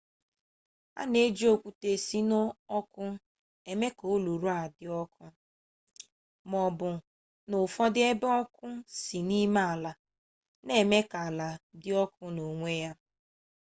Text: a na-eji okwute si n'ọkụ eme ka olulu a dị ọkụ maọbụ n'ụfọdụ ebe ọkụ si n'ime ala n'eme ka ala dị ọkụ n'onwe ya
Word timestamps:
a 1.01 1.01
na-eji 1.11 1.45
okwute 1.53 1.91
si 2.05 2.19
n'ọkụ 2.29 3.03
eme 3.71 3.87
ka 3.97 4.05
olulu 4.15 4.47
a 4.61 4.71
dị 4.77 4.85
ọkụ 5.01 5.25
maọbụ 6.49 6.87
n'ụfọdụ 7.49 7.99
ebe 8.09 8.27
ọkụ 8.41 8.67
si 9.01 9.17
n'ime 9.27 9.61
ala 9.73 9.91
n'eme 10.65 10.97
ka 11.11 11.19
ala 11.27 11.47
dị 11.81 11.89
ọkụ 12.03 12.23
n'onwe 12.35 12.71
ya 12.83 12.91